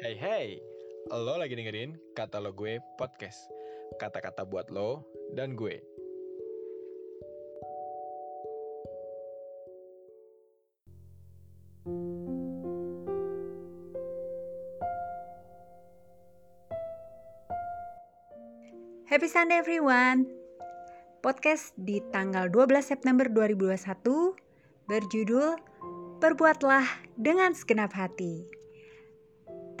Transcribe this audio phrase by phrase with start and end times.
[0.00, 0.46] Hey hey,
[1.12, 3.36] lo lagi dengerin kata lo gue podcast.
[4.00, 5.04] Kata-kata buat lo
[5.36, 5.76] dan gue.
[19.04, 20.24] Happy Sunday everyone.
[21.20, 23.76] Podcast di tanggal 12 September 2021
[24.88, 25.60] berjudul
[26.24, 26.88] Perbuatlah
[27.20, 28.59] dengan segenap hati.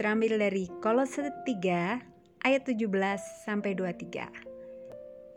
[0.00, 2.88] Terambil dari Kolose 3 ayat 17
[3.44, 4.32] sampai 23.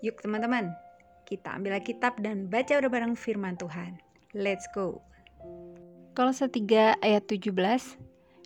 [0.07, 0.71] Yuk teman-teman,
[1.27, 3.99] kita ambil kitab dan baca udah bareng firman Tuhan.
[4.31, 5.03] Let's go.
[6.15, 7.51] Kolose 3 ayat 17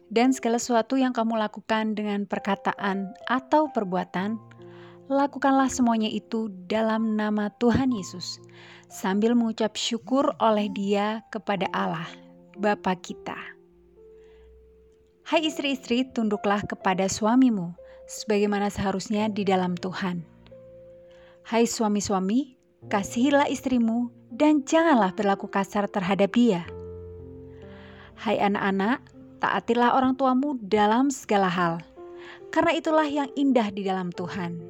[0.10, 4.42] dan segala sesuatu yang kamu lakukan dengan perkataan atau perbuatan,
[5.14, 8.42] lakukanlah semuanya itu dalam nama Tuhan Yesus,
[8.90, 12.10] sambil mengucap syukur oleh Dia kepada Allah,
[12.58, 13.57] Bapa kita.
[15.28, 17.76] Hai istri-istri, tunduklah kepada suamimu,
[18.08, 20.24] sebagaimana seharusnya di dalam Tuhan.
[21.44, 22.56] Hai suami-suami,
[22.88, 26.64] kasihilah istrimu dan janganlah berlaku kasar terhadap dia.
[28.16, 29.04] Hai anak-anak,
[29.44, 31.84] taatilah orang tuamu dalam segala hal,
[32.48, 34.64] karena itulah yang indah di dalam Tuhan.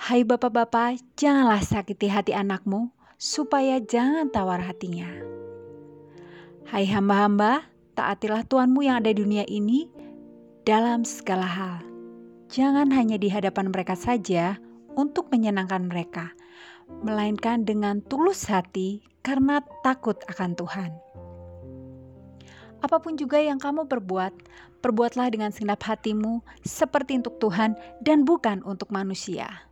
[0.00, 2.88] Hai bapak-bapak, janganlah sakiti hati anakmu,
[3.20, 5.12] supaya jangan tawar hatinya.
[6.72, 9.90] Hai hamba-hamba, taatilah Tuhanmu yang ada di dunia ini
[10.62, 11.82] dalam segala hal.
[12.46, 14.54] Jangan hanya di hadapan mereka saja
[14.94, 16.30] untuk menyenangkan mereka,
[17.02, 20.90] melainkan dengan tulus hati karena takut akan Tuhan.
[22.78, 24.32] Apa pun juga yang kamu perbuat,
[24.78, 27.74] perbuatlah dengan segenap hatimu seperti untuk Tuhan
[28.06, 29.66] dan bukan untuk manusia.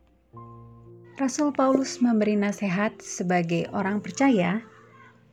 [1.15, 4.61] Rasul Paulus memberi nasihat sebagai orang percaya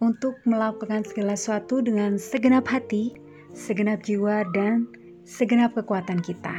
[0.02, 3.14] untuk melakukan segala sesuatu dengan segenap hati,
[3.54, 4.88] segenap jiwa, dan
[5.22, 6.54] segenap kekuatan kita.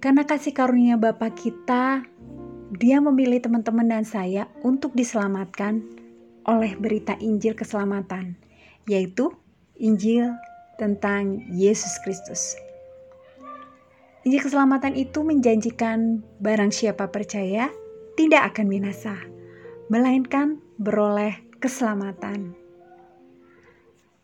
[0.00, 2.04] Karena kasih karunia Bapa kita,
[2.72, 5.84] dia memilih teman-teman dan saya untuk diselamatkan
[6.48, 8.38] oleh berita Injil keselamatan
[8.88, 9.28] yaitu
[9.76, 10.32] Injil
[10.80, 12.56] tentang Yesus Kristus.
[14.24, 17.68] Injil keselamatan itu menjanjikan barang siapa percaya
[18.16, 19.16] tidak akan binasa,
[19.88, 22.56] melainkan beroleh keselamatan.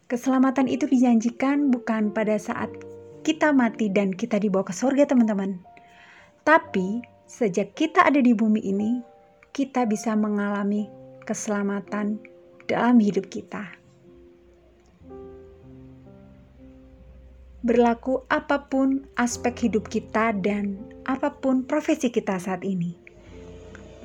[0.09, 2.73] Keselamatan itu dijanjikan bukan pada saat
[3.27, 5.61] kita mati dan kita dibawa ke surga, teman-teman.
[6.47, 9.03] Tapi sejak kita ada di bumi ini,
[9.53, 10.89] kita bisa mengalami
[11.27, 12.23] keselamatan
[12.71, 13.77] dalam hidup kita.
[17.67, 22.95] berlaku apa pun aspek hidup kita dan apa pun profesi kita saat ini.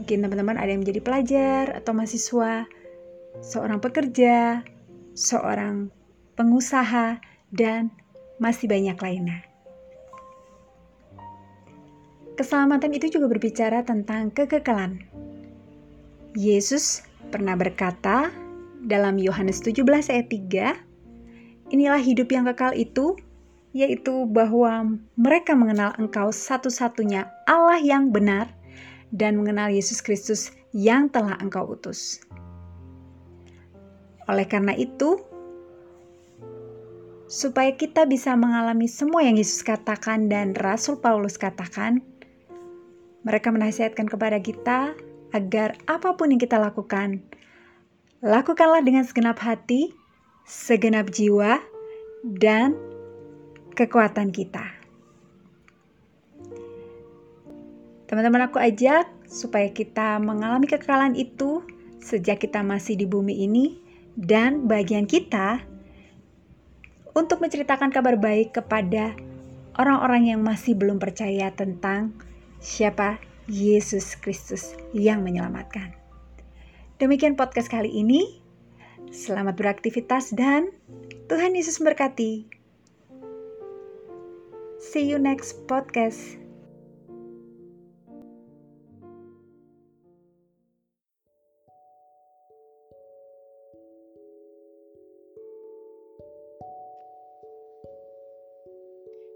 [0.02, 2.66] Mungkin teman-teman ada yang menjadi pelajar atau mahasiswa,
[3.41, 4.62] seorang pekerja,
[5.18, 5.90] seorang
[6.38, 7.19] pengusaha,
[7.52, 7.91] dan
[8.38, 9.44] masih banyak lainnya.
[12.40, 15.03] Keselamatan itu juga berbicara tentang kekekalan.
[16.34, 18.31] Yesus pernah berkata
[18.81, 23.16] dalam Yohanes 17 ayat 3, Inilah hidup yang kekal itu,
[23.72, 28.51] yaitu bahwa mereka mengenal Engkau satu-satunya Allah yang benar
[29.16, 32.19] dan mengenal Yesus Kristus yang telah Engkau utus.
[34.31, 35.19] Oleh karena itu,
[37.28, 42.00] supaya kita bisa mengalami semua yang Yesus katakan dan Rasul Paulus katakan,
[43.28, 44.96] mereka menasihatkan kepada kita
[45.36, 47.19] agar apa pun yang kita lakukan,
[48.24, 49.92] lakukanlah dengan segenap hati,
[50.48, 51.59] segenap jiwa,
[52.24, 52.80] dan
[53.75, 54.63] kekuatan kita.
[58.08, 61.63] Teman-teman aku ajak supaya kita mengalami kekalahan itu
[62.00, 63.91] sejak kita masih di bumi ini
[64.21, 65.65] dan bagian kita
[67.17, 69.17] untuk menceritakan kabar baik kepada
[69.75, 72.13] orang-orang yang masih belum percaya tentang
[72.61, 73.17] siapa
[73.49, 75.97] Yesus Kristus yang menyelamatkan.
[77.01, 78.39] Demikian podcast kali ini.
[79.12, 80.71] Selamat beraktivitas dan
[81.27, 82.47] Tuhan Yesus memberkati.
[84.79, 86.40] See you next podcast.